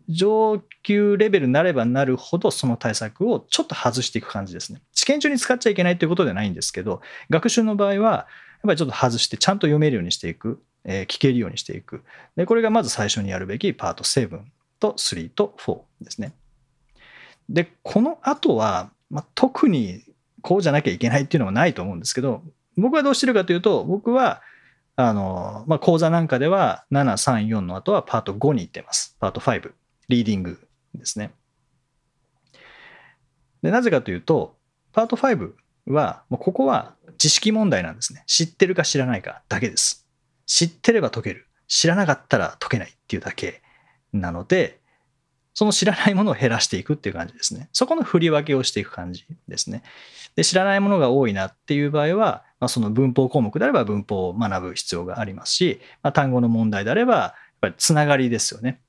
[0.08, 4.82] 上級レベルになればなるほどその対策をちょっと外していく感じですね。
[4.94, 8.26] 試験中に使っちゃいけないということではないんですけど、学習の場合は、やっ
[8.64, 12.04] ぱりちょっと外してちゃんと読めるようにしていく、えー、聞けるようにしていく。
[12.36, 14.42] で、これがまず最初にやるべきパート7
[14.80, 16.34] と3と4ですね。
[17.50, 20.02] で、この後は、まあ、特に
[20.42, 22.44] こうじゃなきゃいけないっていうのはないと思うんですけど、
[22.78, 24.42] 僕はどうしてるかというと、僕は、
[24.96, 29.16] あの、まあ、講座なんかでは7、3、4の後はパート5に行ってます。
[29.20, 29.72] パート5。
[30.10, 30.60] リーディング
[30.96, 31.32] ですね。
[33.62, 34.56] でなぜかというと、
[34.94, 35.52] パート5
[35.88, 38.24] は、もうここは知識問題なんですね。
[38.26, 40.07] 知ってるか知らないかだけです。
[40.48, 41.46] 知ってれば解ける。
[41.68, 43.62] 知らなかったら解けないっていうだけ
[44.14, 44.80] なので、
[45.54, 47.70] その知らないものを減らしていくっていう感じですね。
[47.74, 49.84] そこの振り分けをしていく感じですね。
[50.36, 58.80] で知らないものが多いなっていう場合は、まあ、その文法項目であれば文法を学ぶ必要がありますし、まあ、単語の問題であれば、やっぱりつながりですよね。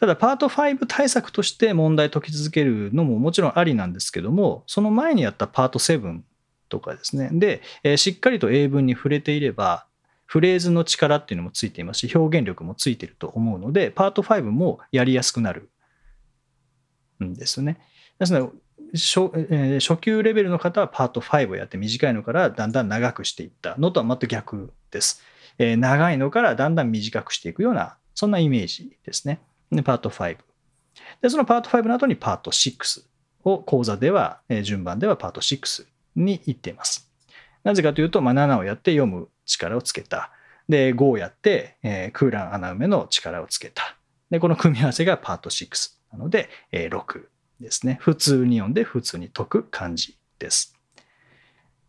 [0.00, 6.20] ただ、パート5対策として問題解き続けるのももちろんありなんですけども、その前にやったパート7
[6.68, 7.28] とかですね。
[7.32, 9.86] で、えー、しっかりと英文に触れていれば、
[10.30, 15.70] フレーズの力っていうのもついていますし、表現力もついてると思うので、パート5もやりやすくなる
[17.20, 17.80] んですね。
[18.20, 18.52] ですので、
[18.94, 25.20] 初,、えー、初級レベルの方はパート5をやって短いのからだんだん長くしていったのとは全く逆です。
[25.58, 29.40] えー、長いのからだんだん短くしていくような、そんなイメージですね。
[29.72, 30.38] で、パート5。
[31.22, 33.02] で、そのパート5の後にパート6
[33.42, 37.10] を講座では、え順番ではパート6に行っています。
[37.64, 40.30] なぜかというと、まあ、7をやって読む力をつけた。
[40.68, 43.96] で、5をやって、えー、空欄穴埋めの力をつけた。
[44.30, 47.26] で、この組み合わせがパート6なので、えー、6
[47.60, 47.98] ですね。
[48.00, 50.76] 普通に読んで普通に解く感じです。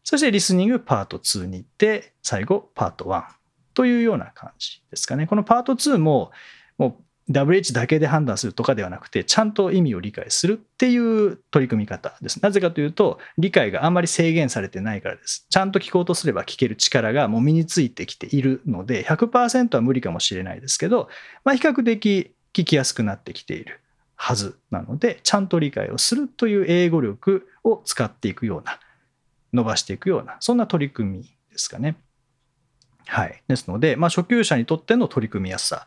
[0.03, 3.23] そしてリスニングパート2に行って、最後パート1
[3.73, 5.27] というような感じですかね。
[5.27, 6.31] このパート2も、
[6.77, 12.41] もう WH だけで判断するとかではなくて、ちゃんと意味を理解するっていう取り組み方です。
[12.41, 15.45] なぜかというと、理解があんまり制限されてないからです。
[15.49, 21.09] ちゃんと聞こうとすれば聞ける力がもう身についてきているので、100%は無理かもしれないですけど、
[21.43, 23.79] まあ、比較的聞きやすくなってきている
[24.15, 28.79] はずなので、ちゃんと理解をするという英語力を使っていくような、
[29.53, 31.95] 伸ばしていくような、そんな取り組みですかね。
[33.07, 33.43] はい。
[33.47, 35.85] ですので、まあ、初級者にとっての取り組みやすさ、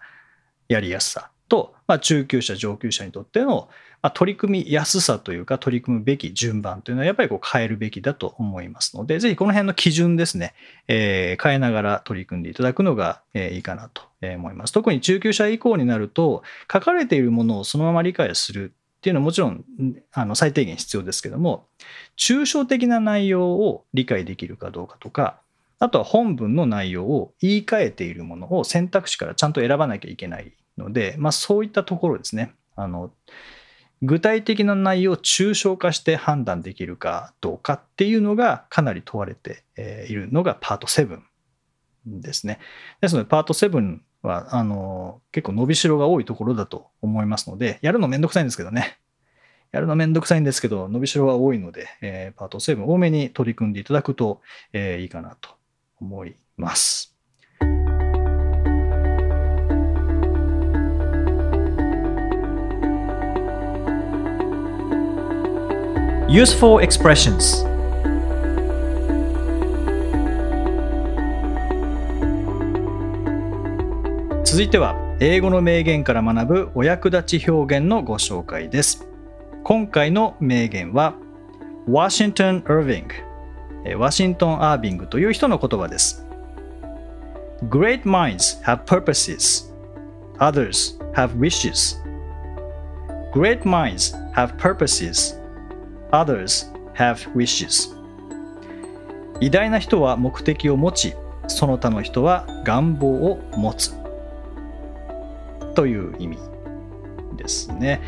[0.69, 3.69] やりやすさと、まあ、中級者、上級者にとっての、
[4.03, 10.55] まあ、取り組みやすさというか、取り組むべき順番というのは、やっぱりこう変えるべきだと思いますので、ぜひこの辺の基準ですね、
[10.89, 14.73] えー、変えながら取り組んでいただくのが、えー、いいかなと思います。
[14.73, 19.65] 特に中級者以降になると、書かれているものをそのまま理解するっていうのはもちろん
[20.13, 21.67] あの最低限必要ですけども、
[22.19, 25.41] 抽象的な内容を理解できるかどうかとか、
[25.79, 32.55] あとは本文の内容を言い換えているものを選択肢からちゃんと選ばなきゃいけないので、まあ、そういったところですね。
[32.77, 33.13] あの
[34.03, 39.65] 具体的な内容を抽象化して判断できるかどうかっていうのがかなり問われて
[40.09, 41.21] いるのがパート7
[42.07, 42.59] ですね。
[43.01, 48.99] ですのでパート7はあの結構伸びしろが多いところだと思いますので、やるのめんどくさいんですけどね。
[49.73, 54.41] やるのめんどくさいんですけど、伸びしろが多いので、えー、パート7多めに取り組んでいただくと、
[54.73, 55.51] えー、いいかなと
[56.01, 57.14] 思います。
[66.27, 67.67] Useful expressions
[74.43, 79.07] 続いては英語の名言から学ぶお役立ち表現のご紹介です
[79.65, 81.15] 今回の名言は
[81.87, 83.05] Washington Irving
[83.99, 86.25] ワシントン・アービングという人の言葉です
[87.69, 89.71] Great minds have purposes
[90.39, 92.03] others have wishes
[93.35, 95.44] Great minds have purposes
[96.15, 97.93] Others have wishes.
[99.41, 101.15] 偉大な人は目的を持ち、
[101.49, 103.97] その他の人は願望を持つ。
[105.75, 106.39] という意味
[107.37, 108.01] ですね。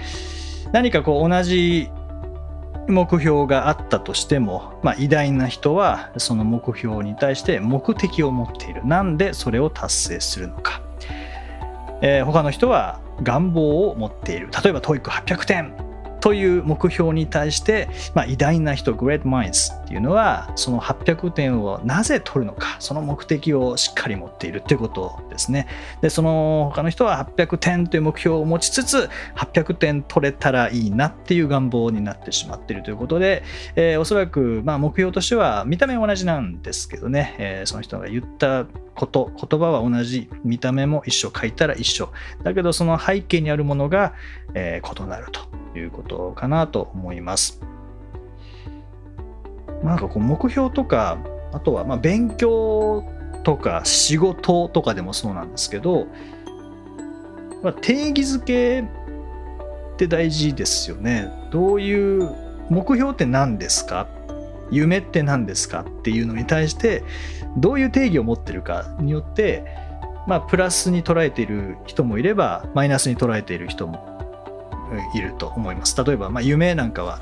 [0.71, 1.91] 何かこう同じ
[2.87, 10.81] 目標があったとしても、まあ、偉大な人はその目標に対して目的を持っているなんでそれを達成するのか、
[12.03, 15.86] えー、他の人は願望を持っている例えば TOEIC800 点
[16.27, 25.69] という目標に対して、まあ、偉大な人 Great Minds っていうのはその800点をなぜ取るのかその目的をしっかり持っているっていうことですね。
[26.01, 33.45] でその他の人は800点という目標を持ちつつ800点取れたらいいなっていう願望になってしまっているということで、
[33.77, 38.67] えー、おそらくまあ目標としては見た目は同じなんですけどね、えー、その人が言った
[38.97, 42.11] こと言葉は同じ見た目も一緒書いたら一緒
[42.43, 44.15] だけどその背景にあるものが、
[44.55, 47.61] えー、異なるということかなと思います。
[49.83, 51.19] なんかこう目標とか
[51.53, 53.05] あとはま勉強
[53.45, 56.07] とか仕事とかでもそうなんですけど、
[57.63, 61.31] まあ、定義づけって大事ですよね。
[61.51, 62.31] どういう
[62.71, 64.09] 目標って何ですか？
[64.71, 65.83] 夢って何ですか？
[65.83, 67.05] っていうのに対して
[67.57, 69.65] どういう定義を持ってるかによって
[70.27, 74.17] まあプラスに捉えている人もいればマイナスに捉えている人も
[75.15, 76.03] いると思います。
[76.03, 77.21] 例えば、まあ、夢なんかは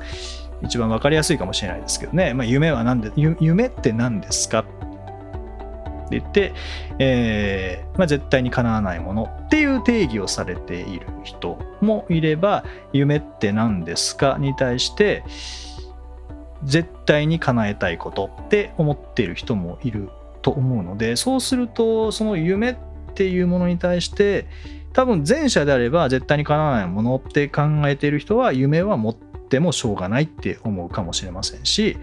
[0.61, 4.63] 一番分かりやすいかもしれないですけどね、まあ、夢は何で夢って何ですかっ
[6.09, 6.53] て言って、
[6.99, 12.63] えーまあ、絶対に叶わないものっていう定義をされている人もいれば
[12.93, 15.23] 夢って何ですかに対して
[16.63, 20.09] 絶対に叶えたいことって思っている人もいる
[20.45, 22.77] と思うのでそうするとその夢っ
[23.15, 24.45] ていうものに対して
[24.93, 31.97] 多分前者であれば絶対に叶わないものって考えている人は夢は持ってもしょうがないって思うかもしれませんし、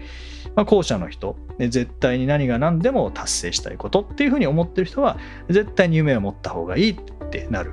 [0.57, 5.17] まあ、後者の人絶対に何が何でも達成したいことっていうふうに思ってる人は
[5.47, 7.71] 絶対に夢を持った方がいいってなる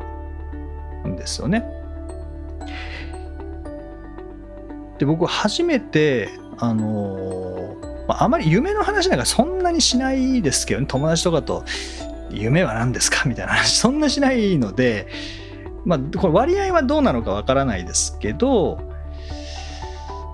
[1.05, 1.65] んですよね。
[4.99, 7.60] で僕初めてあの
[8.11, 10.87] まあまり夢の話なんかそんなにしないですけどね。
[10.89, 11.65] 友達とかと
[12.31, 13.29] 夢は何ですか？
[13.29, 13.79] みたいな話。
[13.79, 15.07] そんなしないので、
[15.85, 18.81] まあ、これ割合はどうなのかわからないですけど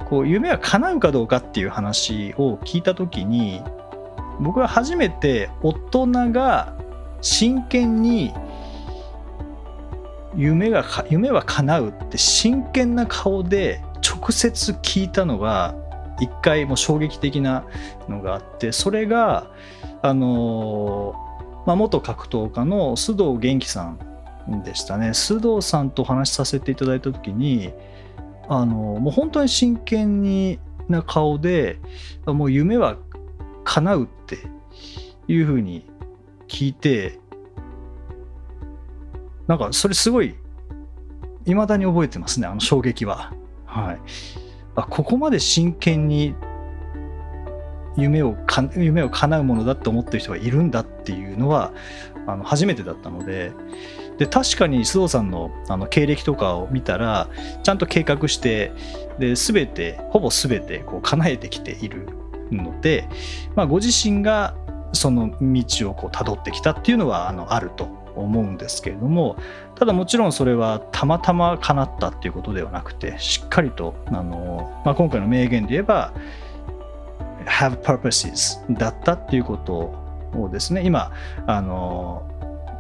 [0.09, 3.63] こう夢は叶うかどうかっていう話を聞いた時に
[4.41, 6.75] 僕は初めて大人が
[7.21, 8.33] 真剣に
[10.35, 15.75] 夢が夢は叶うって真剣な顔で直接聞いたのが
[16.21, 17.65] 一回もう衝撃的な
[18.09, 19.51] のがあってそれが
[20.03, 21.15] あの
[21.67, 27.73] まあ、元格闘家の須藤元気さんでしたね須藤さんとお話しさせていただいた時に
[28.49, 31.81] あのもう本当に真剣にな顔で
[32.25, 32.97] もう夢は
[33.65, 34.39] 叶うって
[35.27, 35.85] いうふうに
[36.47, 37.19] 聞いて
[39.49, 40.37] なんかそれすごい
[41.45, 43.33] 未だに覚えてますねあの衝撃は。
[43.65, 43.99] はい、
[44.77, 46.35] あここまで真剣に
[47.97, 51.73] 夢をか夢を叶うものだって思ってる人がいるんだっていうのは
[52.27, 53.53] あの初めてだったので。
[54.19, 57.29] で確かに須藤さんのあの経歴とかを見たら
[57.63, 58.73] ちゃんと計画して
[59.19, 62.09] で全てほぼ全てこう叶えてきている
[62.51, 63.09] ので、
[63.55, 64.57] まあ、ご自身が
[64.93, 68.06] その道をこう辿ってきたっていうのはあのあると。
[68.23, 69.37] 思うんですけれども
[69.75, 76.13] ただもちろんそれはたまたま叶ったっていうことではなくてしっかりとあの、まあ、今回の名言で言えば
[77.47, 79.95] have purposes だったっていうこと
[80.35, 81.13] をですね今
[81.47, 82.29] あの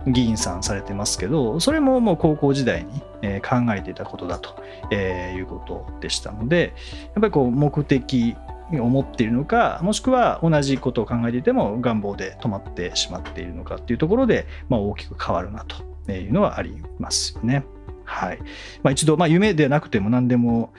[0.07, 3.03] 議員さんされてますけどそれももう高校時代に、
[3.43, 4.55] 考えていたことだと、
[4.95, 6.74] いうことでしたので
[7.07, 8.37] やっぱりこう目的
[8.72, 17.64] を持っているのかもしくは同じことを考えていても願望で止まってしまっているのかっていうところで、まあ、大きく変わるなというのはありますよね。
[18.04, 18.38] はい。
[18.82, 20.72] まあ、一度、まあ、夢でなくても何でも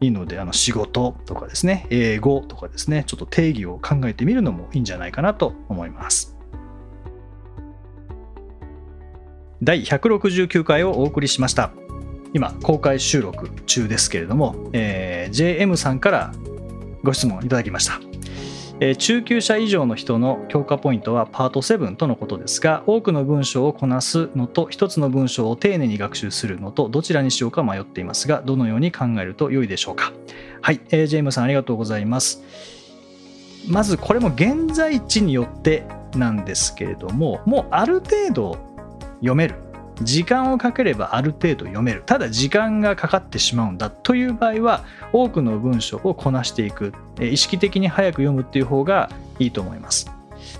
[0.00, 6.36] いいのであの仕事とかですね英語とかですねちょっと定義を考えてみるのもいいんじゃないかなと思います。
[9.62, 11.70] 第169回をお送りしました。
[12.32, 16.32] 今公開収録中ですけれども、えー、JM さんから
[17.02, 18.00] ご質問いただきました。
[18.82, 30.12] え中級者以上の人の強化ポイントはパート7とのことですが多くの文章をこなすのと一つの文章を丁寧に学習するのとどちらにしようか迷っていますがどのように考えると良いでしょうか。
[30.62, 32.42] はい、えー、ジェームさんありがとうございます。
[33.68, 35.84] まずこれも現在地によって
[36.16, 38.56] なんですけれどももうある程度
[39.16, 39.69] 読める。
[40.02, 42.02] 時間をかければある程度読める。
[42.06, 46.92] ただ時間がかかってしまうんだという場合は多くの文章をこなしていく。
[47.20, 50.10] 意識的に早く読むっていう方がいいと思います。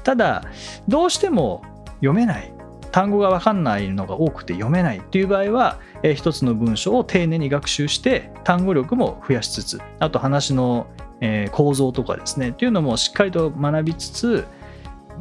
[0.05, 0.45] ただ
[0.89, 1.63] どうしても
[2.01, 2.53] 読めない。
[2.91, 10.89] 単語が分かんないのが多くて読めないっていう場合は、えー、一つの文章を丁寧に学習して単語力も増やしつつあと話の、
[11.21, 12.49] え、構造とかですね。
[12.49, 14.45] っていうのもしっかりと学びつつ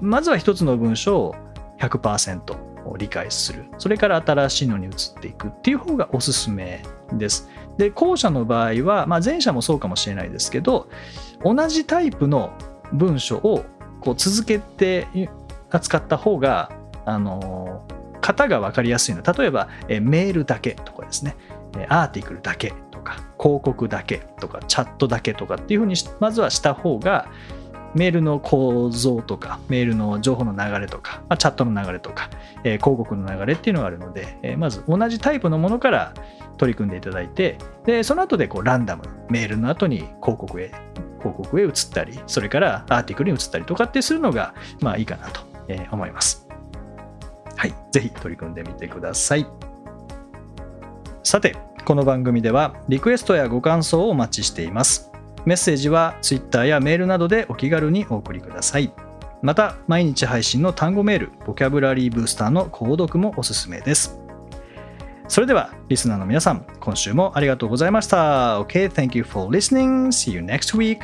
[0.02, 1.36] まずは一つの文章を
[1.80, 3.66] 100%を理解する。
[3.78, 6.84] それから新しいのに移っていくっていう方がおすすめ
[7.14, 7.50] です。
[7.78, 10.90] で後者の場合は、まあ、前者もそうかもしれないですけど
[11.46, 12.52] 同じタイプの
[12.92, 13.64] 文章を
[14.02, 15.08] こう続けて
[15.70, 16.72] 扱った方が
[17.06, 17.88] あの
[18.22, 19.22] 型が分かりやすいの。
[19.22, 21.36] 例えばえメールだけとかですね。
[21.88, 27.30] アーティクルだけとか広告だけとかチャットだけとかっていうふうにまずはした方が
[27.96, 32.30] メールの構造とかメールの情報の流れとか、まあ、チャットの流れとか、
[32.64, 36.14] えー、広告の流れっていうのがあるので、えー、まず同じタイプのものから
[36.58, 40.72] 取り組んでいただいてでその後でこうランダムメールの後に広告へ
[41.20, 45.42] 広告へ移ったりそれからアーティクルに移ったりとかってするのがまあいいかなと
[45.92, 46.48] 思います。
[47.56, 49.46] はい、ぜひ取り組んでみてください。
[51.24, 55.09] さて、この番組ではリクエストやご感想をお待ちしています。
[55.46, 58.92] メッセージは Twitter やメールなどでお気軽にお送りください。
[59.42, 64.20] また、毎日配信の単語メール、ボキャブラリーブースターの購読もおすすめです。
[65.30, 68.60] それでは、リスナーの皆さん、今週もありがとうございました。
[68.62, 70.08] OK, thank you for listening.
[70.08, 71.00] See you next week.